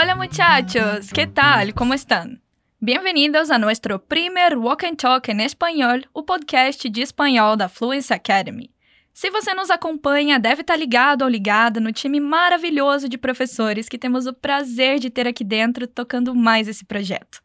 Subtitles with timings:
[0.00, 1.74] Hola muchachos, ¿qué tal?
[1.74, 2.40] ¿Cómo están?
[2.80, 8.14] Bienvenidos a nuestro primer Walk and Talk em espanhol, o podcast de espanhol da Fluency
[8.14, 8.70] Academy.
[9.12, 13.98] Se você nos acompanha, deve estar ligado ou ligada no time maravilhoso de professores que
[13.98, 17.42] temos o prazer de ter aqui dentro tocando mais esse projeto.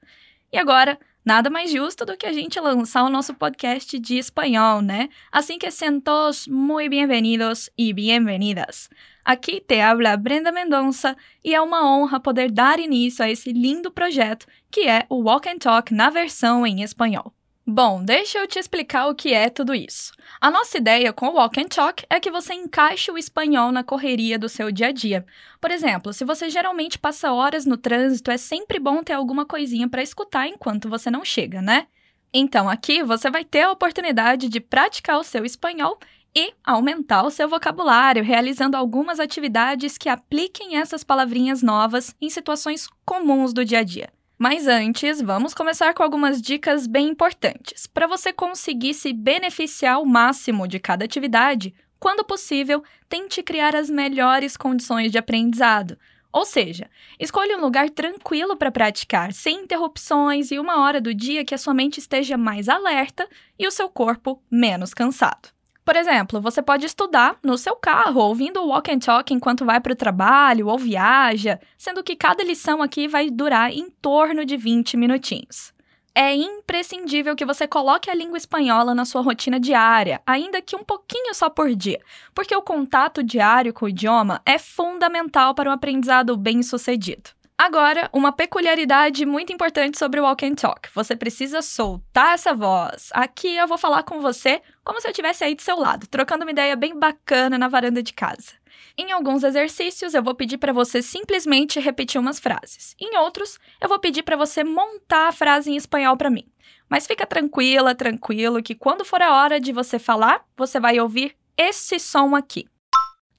[0.49, 4.81] E agora, nada mais justo do que a gente lançar o nosso podcast de espanhol,
[4.81, 5.09] né?
[5.29, 8.88] Assim que sentos muy bienvenidos e bienvenidas.
[9.25, 13.89] Aqui te habla Brenda Mendonça e é uma honra poder dar início a esse lindo
[13.89, 17.33] projeto que é o Walk and Talk na versão em espanhol.
[17.66, 20.13] Bom, deixa eu te explicar o que é tudo isso.
[20.39, 23.83] A nossa ideia com o Walk and Talk é que você encaixe o espanhol na
[23.83, 25.25] correria do seu dia a dia.
[25.59, 29.89] Por exemplo, se você geralmente passa horas no trânsito, é sempre bom ter alguma coisinha
[29.89, 31.88] para escutar enquanto você não chega, né?
[32.31, 35.97] Então, aqui você vai ter a oportunidade de praticar o seu espanhol
[36.35, 42.89] e aumentar o seu vocabulário, realizando algumas atividades que apliquem essas palavrinhas novas em situações
[43.05, 44.09] comuns do dia a dia.
[44.38, 50.06] Mas antes, vamos começar com algumas dicas bem importantes para você conseguir se beneficiar ao
[50.06, 51.73] máximo de cada atividade.
[51.97, 55.97] Quando possível, tente criar as melhores condições de aprendizado.
[56.33, 61.45] Ou seja, escolha um lugar tranquilo para praticar, sem interrupções e uma hora do dia
[61.45, 63.25] que a sua mente esteja mais alerta
[63.58, 65.55] e o seu corpo menos cansado.
[65.86, 69.80] Por exemplo, você pode estudar no seu carro, ouvindo o walk and talk enquanto vai
[69.80, 74.58] para o trabalho ou viaja, sendo que cada lição aqui vai durar em torno de
[74.58, 75.72] 20 minutinhos.
[76.16, 80.83] É imprescindível que você coloque a língua espanhola na sua rotina diária, ainda que um
[80.83, 82.02] pouquinho só por dia,
[82.33, 87.34] porque o contato diário com o idioma é fundamental para um aprendizado bem-sucedido.
[87.58, 90.89] Agora, uma peculiaridade muito importante sobre o Walk and Talk.
[90.94, 93.09] Você precisa soltar essa voz.
[93.14, 96.44] Aqui eu vou falar com você como se eu estivesse aí do seu lado, trocando
[96.44, 98.52] uma ideia bem bacana na varanda de casa.
[98.97, 102.94] Em alguns exercícios, eu vou pedir para você simplesmente repetir umas frases.
[103.00, 106.52] Em outros, eu vou pedir para você montar a frase em espanhol para mim.
[106.90, 111.38] Mas fica tranquila, tranquilo, que quando for a hora de você falar, você vai ouvir
[111.58, 112.68] esse som aqui.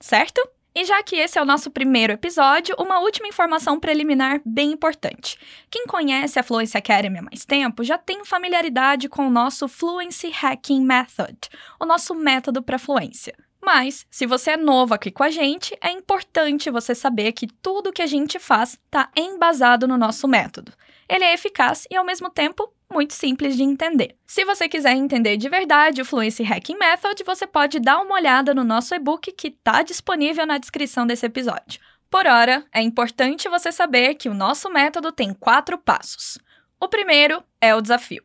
[0.01, 0.56] Certo?
[0.77, 5.39] E já que esse é o nosso primeiro episódio, uma última informação preliminar bem importante.
[5.71, 10.31] Quem conhece a Fluency Academy há mais tempo já tem familiaridade com o nosso Fluency
[10.31, 11.49] Hacking Method,
[11.81, 13.35] o nosso método para fluência.
[13.65, 17.91] Mas, se você é novo aqui com a gente, é importante você saber que tudo
[17.91, 20.75] que a gente faz está embasado no nosso método.
[21.09, 24.17] Ele é eficaz e, ao mesmo tempo, muito simples de entender.
[24.27, 28.55] Se você quiser entender de verdade o Fluency Hacking Method, você pode dar uma olhada
[28.55, 31.81] no nosso e-book que está disponível na descrição desse episódio.
[32.11, 36.39] Por hora, é importante você saber que o nosso método tem quatro passos.
[36.81, 38.23] O primeiro é o desafio.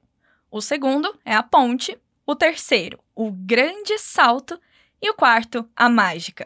[0.50, 1.98] O segundo é a ponte.
[2.26, 4.60] O terceiro, o grande salto.
[5.02, 6.46] E o quarto, a mágica.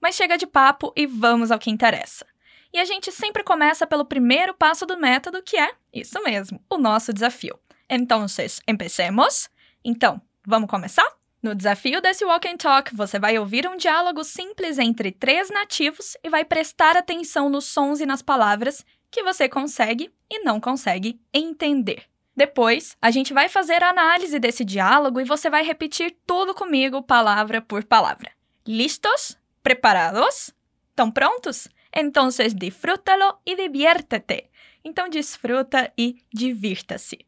[0.00, 2.24] Mas chega de papo e vamos ao que interessa.
[2.72, 6.76] E a gente sempre começa pelo primeiro passo do método, que é isso mesmo, o
[6.76, 7.58] nosso desafio.
[7.88, 8.26] Então,
[8.66, 9.48] empecemos?
[9.84, 11.06] Então, vamos começar?
[11.40, 16.16] No desafio desse Walk and Talk, você vai ouvir um diálogo simples entre três nativos
[16.22, 21.20] e vai prestar atenção nos sons e nas palavras que você consegue e não consegue
[21.32, 22.02] entender.
[22.36, 27.02] Depois, a gente vai fazer a análise desse diálogo e você vai repetir tudo comigo,
[27.02, 28.30] palavra por palavra.
[28.66, 29.38] Listos?
[29.62, 30.54] Preparados?
[30.90, 31.68] Estão prontos?
[31.92, 34.50] Entonces disfrútalo y diviértete.
[34.84, 37.26] Então desfruta y divirta-se.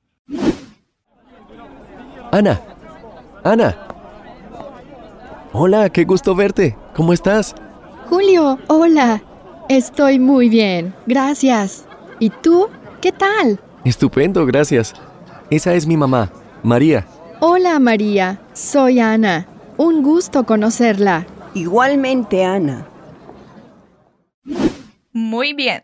[2.33, 2.61] Ana,
[3.43, 3.77] Ana.
[5.53, 6.77] Hola, qué gusto verte.
[6.95, 7.55] ¿Cómo estás?
[8.09, 9.23] Julio, hola.
[9.69, 11.87] Estoy muy bien, gracias.
[12.19, 12.69] ¿Y tú?
[13.01, 13.61] ¿Qué tal?
[13.85, 14.95] Estupendo, gracias.
[15.51, 16.31] Esa es mi mamá,
[16.63, 17.07] María.
[17.41, 18.41] Hola, María.
[18.53, 19.47] Soy Ana.
[19.77, 21.27] Un gusto conocerla.
[21.55, 22.87] Igualmente, Ana.
[25.31, 25.81] Muito bem.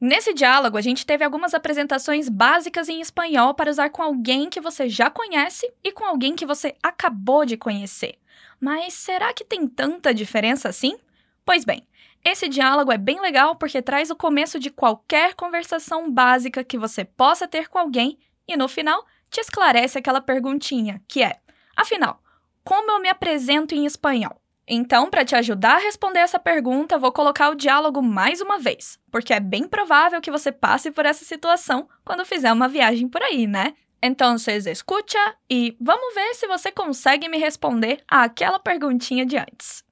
[0.00, 4.62] Nesse diálogo, a gente teve algumas apresentações básicas em espanhol para usar com alguém que
[4.62, 8.14] você já conhece e com alguém que você acabou de conhecer.
[8.58, 10.96] Mas será que tem tanta diferença assim?
[11.44, 11.86] Pois bem,
[12.24, 17.04] esse diálogo é bem legal porque traz o começo de qualquer conversação básica que você
[17.04, 21.40] possa ter com alguém e no final te esclarece aquela perguntinha, que é:
[21.76, 22.22] afinal,
[22.64, 24.40] como eu me apresento em espanhol?
[24.70, 28.98] Então, para te ajudar a responder essa pergunta, vou colocar o diálogo mais uma vez,
[29.10, 33.22] porque é bem provável que você passe por essa situação quando fizer uma viagem por
[33.22, 33.72] aí, né?
[34.02, 35.18] Então, escuta
[35.50, 39.82] e vamos ver se você consegue me responder àquela perguntinha de antes.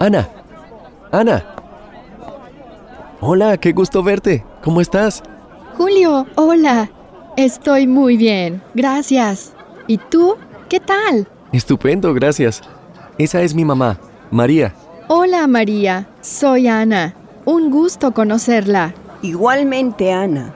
[0.00, 0.28] Ana,
[1.12, 1.46] Ana.
[3.20, 4.44] Hola, qué gusto verte.
[4.62, 5.22] ¿Cómo estás?
[5.76, 6.90] Julio, hola.
[7.36, 9.54] Estoy muy bien, gracias.
[9.86, 10.36] ¿Y tú?
[10.68, 11.28] ¿Qué tal?
[11.56, 12.60] Estupendo, gracias.
[13.18, 13.98] Esa es mi mamá,
[14.30, 14.74] María.
[15.08, 17.14] Hola María, soy Ana.
[17.46, 18.92] Un gusto conocerla.
[19.22, 20.54] Igualmente, Ana.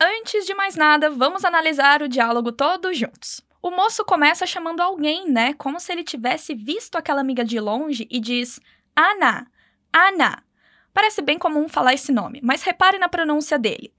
[0.00, 3.42] Antes de mais nada, vamos analisar o diálogo todos juntos.
[3.60, 5.52] O moço começa chamando alguém, né?
[5.58, 8.58] Como se ele tivesse visto aquela amiga de longe e diz:
[8.96, 9.46] Ana,
[9.92, 10.42] Ana.
[10.94, 13.92] Parece bem comum falar esse nome, mas repare na pronúncia dele.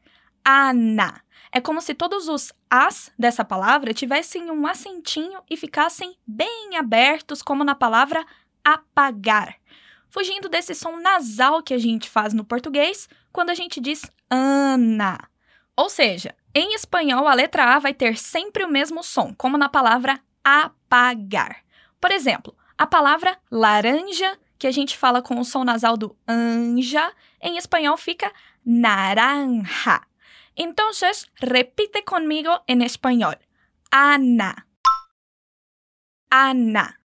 [0.44, 1.22] Ana.
[1.52, 7.42] É como se todos os as dessa palavra tivessem um acentinho e ficassem bem abertos,
[7.42, 8.26] como na palavra
[8.64, 9.56] apagar,
[10.10, 15.20] fugindo desse som nasal que a gente faz no português quando a gente diz Ana.
[15.76, 19.68] Ou seja, em espanhol a letra A vai ter sempre o mesmo som, como na
[19.68, 21.64] palavra apagar.
[22.00, 27.12] Por exemplo, a palavra laranja, que a gente fala com o som nasal do anja,
[27.42, 28.32] em espanhol fica
[28.66, 30.02] naranja.
[30.56, 33.38] Entonces, repite conmigo en español.
[33.92, 34.68] Ana.
[36.30, 37.00] Ana.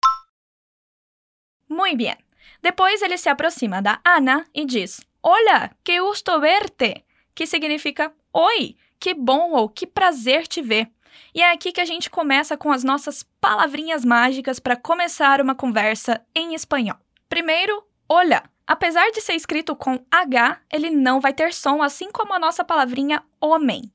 [1.67, 2.17] Muy bien.
[2.61, 7.05] Depois ele se aproxima da Ana e diz: Olha, que gusto verte!
[7.33, 10.89] Que significa Oi, que bom ou que prazer te ver.
[11.35, 15.53] E é aqui que a gente começa com as nossas palavrinhas mágicas para começar uma
[15.53, 16.97] conversa em espanhol.
[17.29, 18.43] Primeiro, olha.
[18.65, 22.63] Apesar de ser escrito com H, ele não vai ter som, assim como a nossa
[22.63, 23.91] palavrinha homem.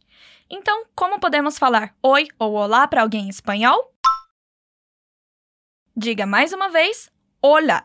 [0.51, 3.95] Então, como podemos falar oi ou olá para alguém em espanhol?
[5.97, 7.11] Diga mais uma vez,
[7.43, 7.85] hola.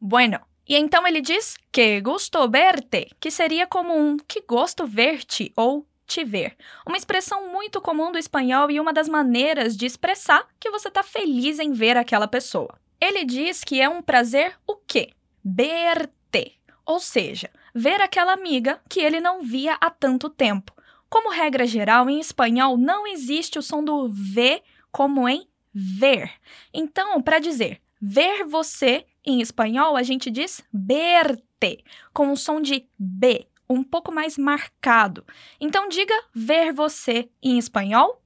[0.00, 5.52] Bueno, e então ele diz que gusto verte, que seria como um que gosto ver-te
[5.56, 6.56] ou te ver.
[6.86, 11.02] Uma expressão muito comum do espanhol e uma das maneiras de expressar que você está
[11.02, 12.78] feliz em ver aquela pessoa.
[13.00, 15.12] Ele diz que é um prazer o quê?
[15.44, 20.74] Ver-te, ou seja, ver aquela amiga que ele não via há tanto tempo.
[21.08, 26.30] Como regra geral, em espanhol não existe o som do V como em ver.
[26.74, 32.88] Então, para dizer ver você, em espanhol a gente diz verte, com o som de
[32.98, 35.24] B, um pouco mais marcado.
[35.60, 38.22] Então, diga ver você em espanhol.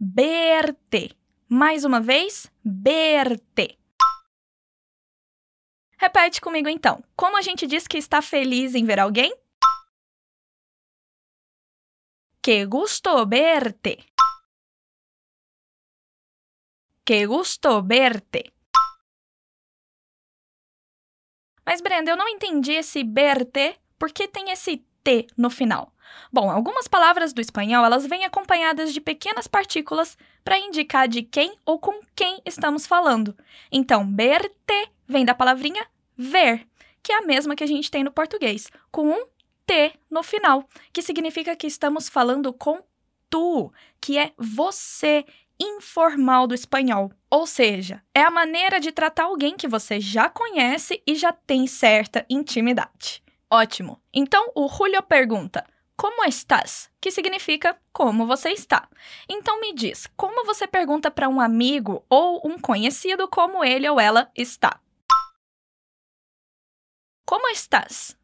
[0.00, 1.19] Verte.
[1.52, 3.76] Mais uma vez, verte.
[5.98, 7.02] Repete comigo então.
[7.16, 9.34] Como a gente diz que está feliz em ver alguém?
[12.40, 13.98] Que gusto verte.
[17.04, 18.54] Que gusto verte.
[21.66, 25.92] Mas Brenda, eu não entendi esse verte, por que tem esse T no final?
[26.32, 31.54] Bom, algumas palavras do espanhol elas vêm acompanhadas de pequenas partículas para indicar de quem
[31.64, 33.36] ou com quem estamos falando.
[33.70, 35.86] Então, verte vem da palavrinha
[36.16, 36.66] ver,
[37.02, 39.26] que é a mesma que a gente tem no português, com um
[39.66, 42.82] T no final, que significa que estamos falando com
[43.28, 45.24] tu, que é você,
[45.60, 47.12] informal do espanhol.
[47.30, 51.66] Ou seja, é a maneira de tratar alguém que você já conhece e já tem
[51.66, 53.22] certa intimidade.
[53.50, 54.00] Ótimo!
[54.12, 55.64] Então o Julio pergunta:
[56.00, 56.90] como estás?
[56.98, 58.88] Que significa como você está.
[59.28, 64.00] Então me diz, como você pergunta para um amigo ou um conhecido como ele ou
[64.00, 64.80] ela está?
[67.26, 68.16] Como estás?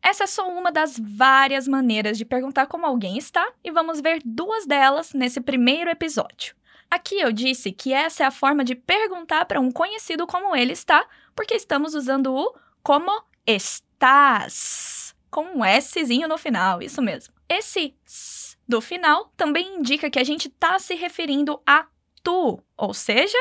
[0.00, 4.22] Essa é só uma das várias maneiras de perguntar como alguém está e vamos ver
[4.24, 6.54] duas delas nesse primeiro episódio.
[6.88, 10.72] Aqui eu disse que essa é a forma de perguntar para um conhecido como ele
[10.72, 13.10] está, porque estamos usando o como
[13.44, 17.34] estás com um Szinho no final, isso mesmo.
[17.48, 21.86] Esse S do final também indica que a gente está se referindo a
[22.22, 23.38] tu, ou seja,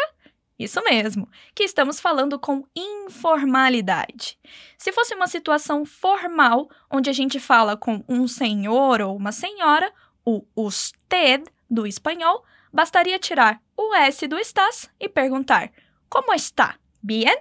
[0.57, 4.39] isso mesmo, que estamos falando com informalidade.
[4.77, 9.91] Se fosse uma situação formal, onde a gente fala com um senhor ou uma senhora,
[10.25, 15.71] o usted do espanhol, bastaria tirar o S do estás e perguntar:
[16.09, 16.75] Como está?
[17.03, 17.35] Bien?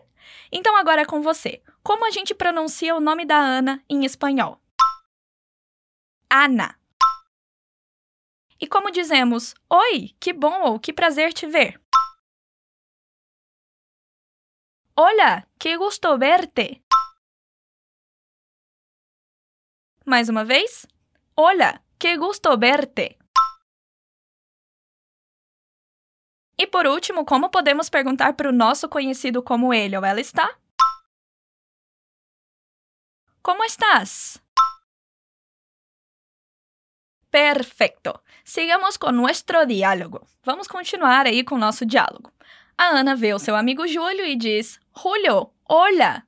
[0.50, 1.62] Então agora é com você.
[1.82, 4.60] Como a gente pronuncia o nome da Ana em espanhol?
[6.30, 6.78] Ana.
[8.60, 11.80] E como dizemos Oi, que bom ou que prazer te ver?
[14.94, 16.84] Hola, que gusto verte.
[20.04, 20.86] Mais uma vez.
[21.34, 23.18] Hola, que gusto verte.
[26.58, 30.60] E por último, como podemos perguntar para o nosso conhecido como ele ou ela está?
[33.42, 34.38] ¿Cómo estás?
[37.30, 38.20] Perfeito!
[38.44, 40.26] Sigamos com nosso diálogo.
[40.44, 42.30] Vamos continuar aí com o nosso diálogo.
[42.76, 46.26] A Ana vê o seu amigo Júlio e diz: Julio, olha!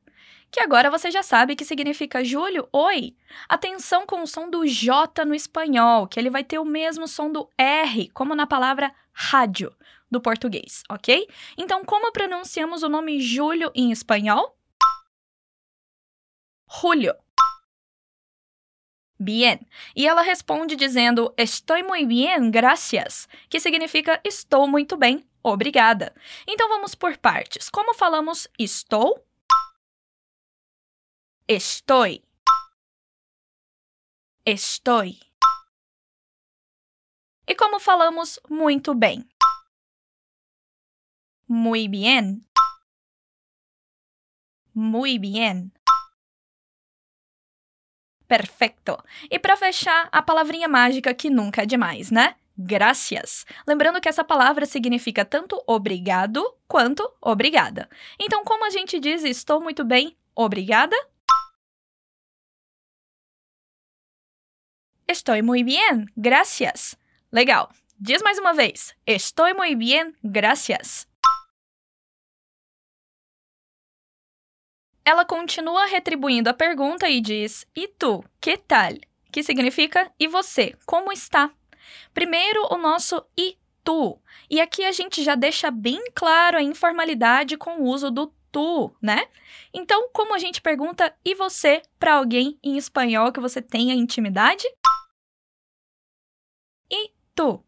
[0.50, 3.16] que agora você já sabe que significa Júlio, oi.
[3.48, 7.32] Atenção com o som do J no espanhol, que ele vai ter o mesmo som
[7.32, 9.74] do R, como na palavra rádio
[10.10, 11.26] do português, ok?
[11.56, 14.54] Então, como pronunciamos o nome Júlio em espanhol?
[16.74, 17.14] Julio.
[19.18, 19.60] Bien.
[19.94, 26.14] E ela responde dizendo Estoy muy bien, gracias, que significa estou muito bem, obrigada.
[26.46, 27.68] Então vamos por partes.
[27.68, 29.22] Como falamos estou?
[31.46, 32.24] Estoy.
[34.46, 35.20] Estoy.
[37.46, 39.28] E como falamos muito bem?
[41.46, 42.46] Muy bien.
[44.74, 45.70] Muy bien.
[48.32, 48.96] Perfeito.
[49.30, 52.34] E para fechar, a palavrinha mágica que nunca é demais, né?
[52.56, 53.44] Gracias.
[53.68, 57.90] Lembrando que essa palavra significa tanto obrigado quanto obrigada.
[58.18, 60.96] Então, como a gente diz estou muito bem, obrigada?
[65.06, 66.96] Estou muito bem, gracias.
[67.30, 67.70] Legal.
[68.00, 68.94] Diz mais uma vez.
[69.06, 71.06] Estou muito bem, gracias.
[75.04, 78.92] Ela continua retribuindo a pergunta e diz: E tu, que tal?
[79.32, 81.50] Que significa e você, como está?
[82.14, 84.18] Primeiro, o nosso e tu.
[84.48, 88.94] E aqui a gente já deixa bem claro a informalidade com o uso do tu,
[89.00, 89.26] né?
[89.72, 94.64] Então, como a gente pergunta e você para alguém em espanhol que você tenha intimidade?
[96.90, 97.64] E tu.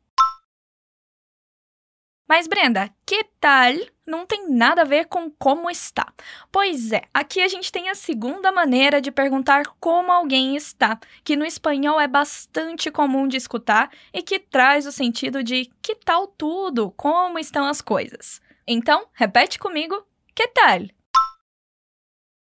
[2.26, 3.75] Mas, Brenda, que tal
[4.07, 6.11] não tem nada a ver com como está?
[6.50, 11.37] Pois é, aqui a gente tem a segunda maneira de perguntar como alguém está, que
[11.37, 16.26] no espanhol é bastante comum de escutar e que traz o sentido de que tal
[16.26, 18.40] tudo, como estão as coisas.
[18.66, 20.81] Então, repete comigo: que tal?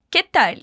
[0.08, 0.54] Que tal?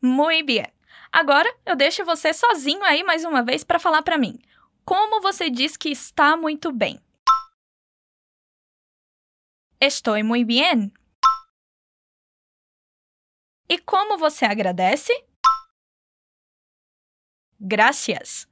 [0.00, 0.64] Muito bem.
[1.12, 4.38] Agora eu deixo você sozinho aí mais uma vez para falar para mim.
[4.84, 6.98] Como você diz que está muito bem?
[9.80, 10.92] Estou muito bem.
[13.68, 15.12] E como você agradece?
[17.60, 18.48] Gracias.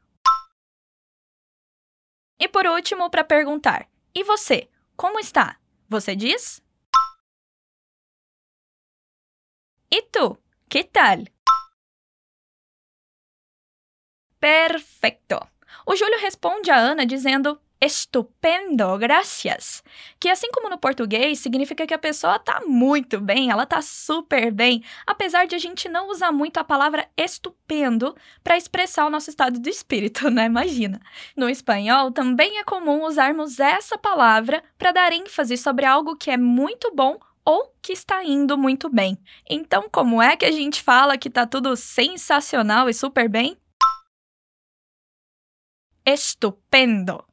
[2.38, 5.61] E por último, para perguntar: e você, como está?
[5.88, 6.62] Você diz?
[9.90, 11.25] E tu, que tal?
[14.38, 15.40] Perfeito.
[15.85, 19.83] O Júlio responde a Ana dizendo: estupendo, gracias.
[20.18, 24.50] Que assim como no português, significa que a pessoa tá muito bem, ela tá super
[24.50, 29.30] bem, apesar de a gente não usar muito a palavra estupendo para expressar o nosso
[29.30, 30.47] estado de espírito, né?
[30.47, 31.00] Imagina.
[31.37, 36.37] No espanhol, também é comum usarmos essa palavra para dar ênfase sobre algo que é
[36.37, 39.16] muito bom ou que está indo muito bem.
[39.49, 43.56] Então, como é que a gente fala que tá tudo sensacional e super bem?
[46.04, 47.25] Estupendo.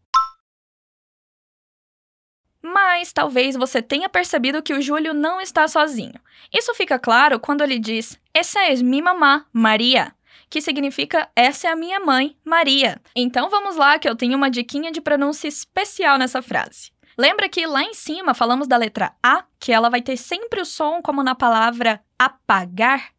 [2.63, 6.13] Mas talvez você tenha percebido que o Júlio não está sozinho.
[6.51, 10.15] Isso fica claro quando ele diz: Essa é minha mamá, Maria,
[10.49, 13.01] que significa Essa é a minha mãe, Maria.
[13.13, 16.93] Então vamos lá, que eu tenho uma diquinha de pronúncia especial nessa frase.
[17.17, 20.65] Lembra que lá em cima falamos da letra A, que ela vai ter sempre o
[20.65, 23.11] som como na palavra apagar?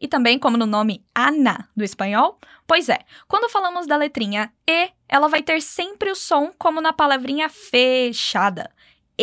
[0.00, 2.38] E também como no nome Ana do espanhol?
[2.66, 6.92] Pois é, quando falamos da letrinha E, ela vai ter sempre o som como na
[6.92, 8.70] palavrinha fechada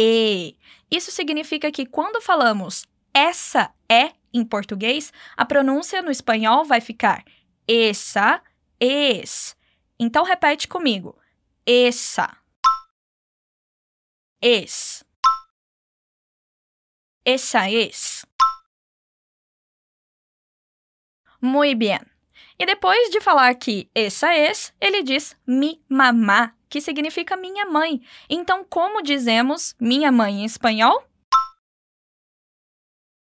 [0.01, 0.55] e.
[0.89, 7.25] Isso significa que quando falamos essa é em português, a pronúncia no espanhol vai ficar
[7.67, 8.41] essa,
[8.79, 9.57] es.
[9.99, 11.19] Então repete comigo.
[11.65, 12.37] Essa.
[14.41, 15.03] Es.
[17.25, 18.25] Essa es.
[21.41, 21.99] Muy bien.
[22.57, 28.01] E depois de falar que essa es, ele diz mi mamá, que significa minha mãe.
[28.29, 31.03] Então, como dizemos minha mãe em espanhol?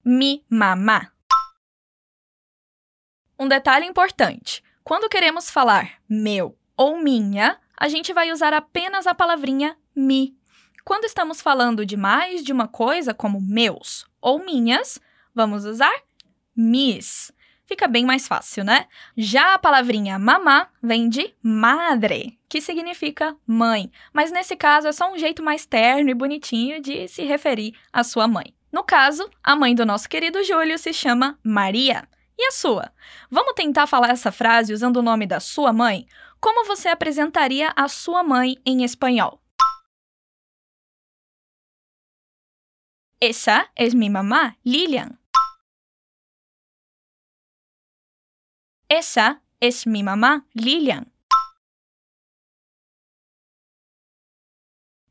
[0.04, 1.12] Mi mamá.
[3.40, 9.14] Um detalhe importante: quando queremos falar meu ou minha, a gente vai usar apenas a
[9.14, 10.36] palavrinha mi.
[10.84, 15.00] Quando estamos falando de mais de uma coisa, como meus ou minhas,
[15.34, 15.94] vamos usar
[16.56, 17.32] mis
[17.66, 18.88] fica bem mais fácil, né?
[19.18, 25.12] Já a palavrinha mamá vem de madre, que significa mãe, mas nesse caso é só
[25.12, 28.54] um jeito mais terno e bonitinho de se referir à sua mãe.
[28.72, 32.08] No caso, a mãe do nosso querido Júlio se chama Maria.
[32.38, 32.92] E a sua?
[33.30, 36.06] Vamos tentar falar essa frase usando o nome da sua mãe?
[36.42, 39.42] Como você apresentaria a sua mãe em espanhol?
[43.22, 45.18] Essa é minha mamá, Lilian.
[48.90, 51.12] Essa es mi mamá, Lilian.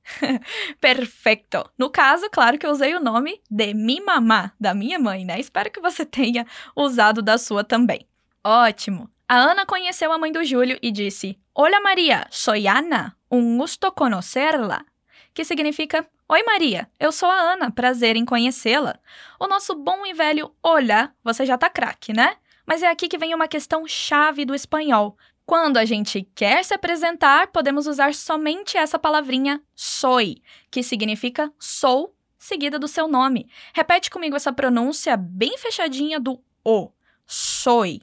[0.81, 1.73] Perfeito.
[1.77, 5.41] No caso, claro que eu usei o nome de mi mamá, da minha mãe, né?
[5.41, 8.07] Espero que você tenha usado da sua também.
[8.45, 9.11] Ótimo.
[9.29, 13.91] A Ana conheceu a mãe do Júlio e disse: Olá Maria, soy Ana, um gusto
[13.91, 14.85] conocerla.
[15.33, 19.01] Que significa: Oi Maria, eu sou a Ana, prazer em conhecê-la.
[19.41, 22.37] O nosso bom e velho olá, você já tá craque, né?
[22.67, 25.17] Mas é aqui que vem uma questão chave do espanhol.
[25.47, 32.17] Quando a gente quer se apresentar, podemos usar somente essa palavrinha soy, que significa sou,
[32.39, 33.51] seguida do seu nome.
[33.75, 36.91] Repete comigo essa pronúncia bem fechadinha do o.
[37.27, 38.01] Soy.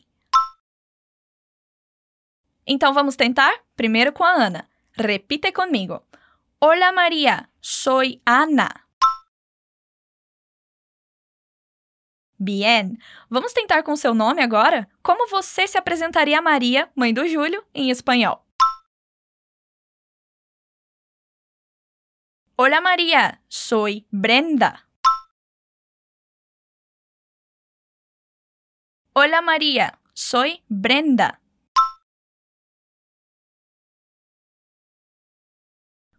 [2.66, 3.54] Então vamos tentar?
[3.76, 4.70] Primeiro com a Ana.
[4.94, 6.02] Repite comigo.
[6.60, 8.70] Hola María, soy Ana.
[12.44, 12.98] Bien.
[13.30, 14.90] Vamos tentar com seu nome agora?
[15.04, 18.44] Como você se apresentaria a Maria, mãe do Júlio, em espanhol?
[22.58, 24.88] Hola María, soy Brenda.
[29.14, 31.40] Hola María, soy Brenda.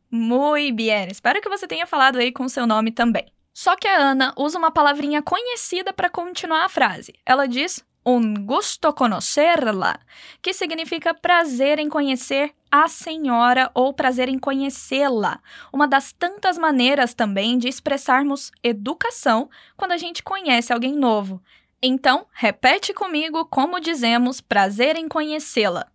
[0.09, 1.09] Muito bem.
[1.11, 3.27] Espero que você tenha falado aí com seu nome também.
[3.53, 7.15] Só que a Ana usa uma palavrinha conhecida para continuar a frase.
[7.25, 10.01] Ela diz un gusto conocerla,
[10.41, 15.41] que significa prazer em conhecer a senhora ou prazer em conhecê-la.
[15.73, 21.43] Uma das tantas maneiras também de expressarmos educação quando a gente conhece alguém novo.
[21.83, 25.87] Então, repete comigo como dizemos prazer em conhecê-la.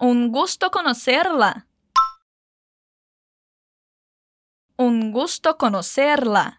[0.00, 1.64] Un gusto conocerla.
[4.78, 6.58] Un gusto conocerla.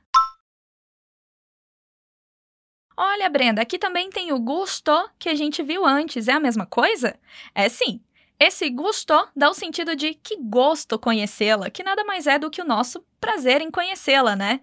[2.98, 6.28] Olha, Brenda, aqui também tem o gusto que a gente viu antes.
[6.28, 7.20] É a mesma coisa?
[7.54, 8.02] É sim.
[8.40, 12.62] Esse gusto dá o sentido de que gosto conhecê-la, que nada mais é do que
[12.62, 14.60] o nosso prazer em conhecê-la, né?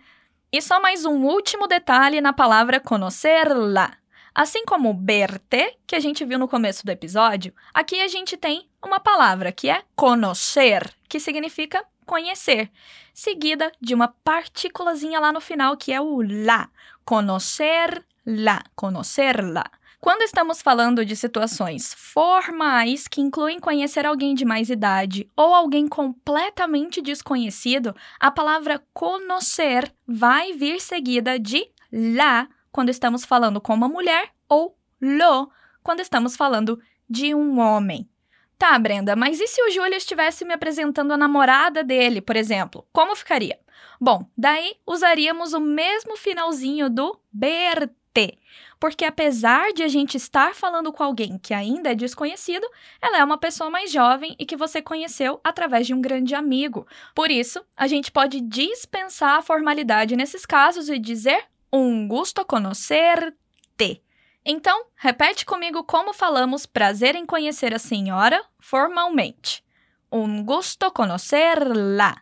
[0.50, 3.96] E só mais um último detalhe na palavra conocerla.
[4.34, 8.68] Assim como verte, que a gente viu no começo do episódio, aqui a gente tem
[8.84, 12.70] uma palavra que é conocer, que significa conhecer,
[13.14, 16.68] seguida de uma partículazinha lá no final que é o la,
[17.04, 19.64] conocer la, conocerla.
[20.00, 25.86] Quando estamos falando de situações formais que incluem conhecer alguém de mais idade ou alguém
[25.86, 33.88] completamente desconhecido, a palavra conhecer vai vir seguida de la quando estamos falando com uma
[33.88, 35.48] mulher ou lo
[35.84, 38.08] quando estamos falando de um homem.
[38.58, 42.86] Tá, Brenda, mas e se o Júlio estivesse me apresentando a namorada dele, por exemplo?
[42.92, 43.58] Como ficaria?
[44.00, 47.16] Bom, daí usaríamos o mesmo finalzinho do
[48.14, 48.38] BRT
[48.82, 52.68] porque apesar de a gente estar falando com alguém que ainda é desconhecido,
[53.00, 56.84] ela é uma pessoa mais jovem e que você conheceu através de um grande amigo.
[57.14, 64.02] Por isso, a gente pode dispensar a formalidade nesses casos e dizer um gusto conhecer-te.
[64.44, 69.62] Então, repete comigo como falamos prazer em conhecer a senhora formalmente.
[70.10, 72.20] Um gusto conhecer-la.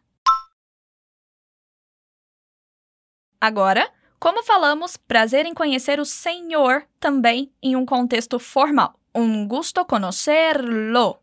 [3.40, 9.00] Agora, como falamos, prazer em conhecer o senhor também em um contexto formal.
[9.14, 11.18] Um gusto conocerlo.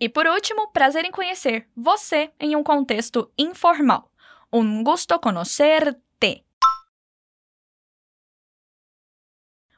[0.00, 4.10] E por último, prazer em conhecer você em um contexto informal.
[4.52, 6.44] Um gusto conocerte.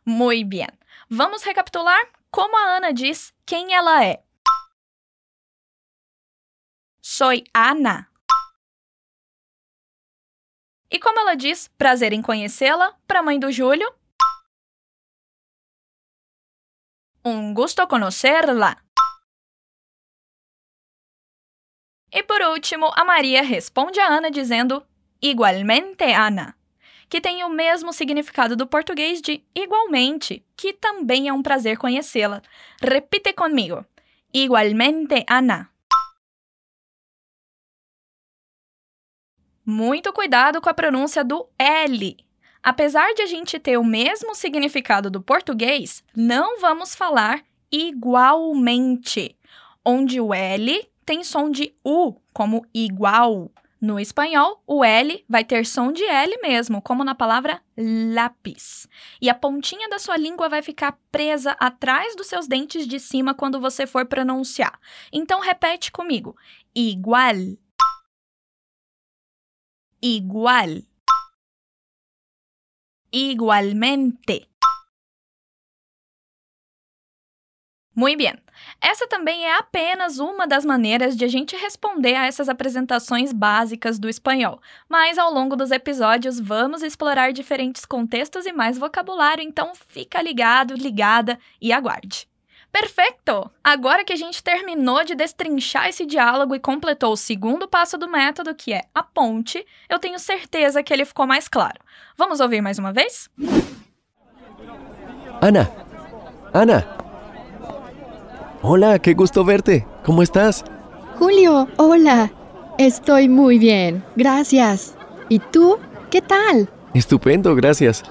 [0.06, 0.66] Muito bem.
[1.10, 4.24] Vamos recapitular como a Ana diz quem ela é.
[7.02, 8.15] Soy Ana.
[10.90, 13.92] E como ela diz, prazer em conhecê-la, para a mãe do Júlio.
[17.24, 18.76] Um gusto conhecerla.
[22.12, 24.86] E por último, a Maria responde a Ana dizendo
[25.20, 26.56] igualmente Ana,
[27.08, 32.40] que tem o mesmo significado do português de igualmente, que também é um prazer conhecê-la.
[32.80, 33.84] Repite comigo.
[34.32, 35.68] Igualmente Ana.
[39.68, 42.16] Muito cuidado com a pronúncia do L.
[42.62, 49.36] Apesar de a gente ter o mesmo significado do português, não vamos falar igualmente,
[49.84, 53.50] onde o L tem som de U, como igual.
[53.80, 58.86] No espanhol, o L vai ter som de L mesmo, como na palavra lápis.
[59.20, 63.34] E a pontinha da sua língua vai ficar presa atrás dos seus dentes de cima
[63.34, 64.78] quando você for pronunciar.
[65.12, 66.36] Então repete comigo:
[66.72, 67.34] igual
[70.06, 70.82] igual.
[73.12, 74.48] Igualmente.
[77.94, 78.34] Muito bem.
[78.80, 83.98] Essa também é apenas uma das maneiras de a gente responder a essas apresentações básicas
[83.98, 89.72] do espanhol, mas ao longo dos episódios vamos explorar diferentes contextos e mais vocabulário, então
[89.74, 92.28] fica ligado, ligada e aguarde.
[92.78, 93.50] Perfeito!
[93.64, 98.06] Agora que a gente terminou de destrinchar esse diálogo e completou o segundo passo do
[98.06, 101.80] método, que é a ponte, eu tenho certeza que ele ficou mais claro.
[102.18, 103.30] Vamos ouvir mais uma vez?
[105.40, 105.70] Ana.
[106.52, 106.86] Ana.
[108.62, 109.86] Hola, qué gusto verte.
[110.04, 110.62] ¿Cómo estás?
[111.18, 112.30] Julio, hola.
[112.76, 114.94] Estoy muy bien, gracias.
[115.30, 115.78] ¿Y tú?
[116.10, 116.68] ¿Qué tal?
[116.92, 118.02] Estupendo, gracias.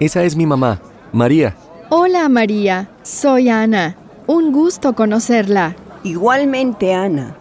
[0.00, 0.80] Esa es mi mamá,
[1.12, 1.54] María.
[1.90, 4.05] Hola María, soy Ana.
[4.28, 5.76] Un gusto conocerla.
[6.02, 7.36] Igualmente, Ana.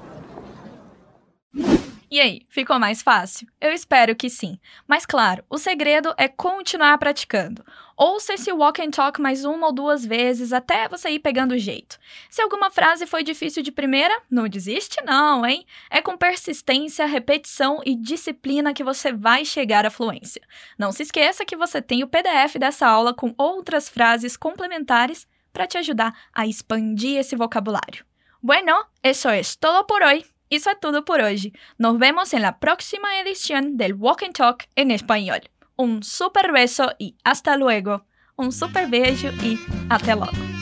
[2.11, 3.47] E aí, ficou mais fácil?
[3.59, 4.59] Eu espero que sim.
[4.87, 7.65] Mas claro, o segredo é continuar praticando.
[7.97, 11.57] Ouça esse walk and talk mais uma ou duas vezes até você ir pegando o
[11.57, 11.97] jeito.
[12.29, 15.65] Se alguma frase foi difícil de primeira, não desiste não, hein?
[15.89, 20.43] É com persistência, repetição e disciplina que você vai chegar à fluência.
[20.77, 25.67] Não se esqueça que você tem o PDF dessa aula com outras frases complementares para
[25.67, 28.05] te ajudar a expandir esse vocabulário.
[28.41, 30.25] Bueno, eso es todo por hoy.
[30.49, 31.53] Isso é tudo por hoje.
[31.79, 35.41] Nos vemos en la próxima edición del Walk and Talk en español.
[35.75, 38.05] Un super beso y hasta luego.
[38.35, 39.57] Un super beijo e
[39.89, 40.54] até logo.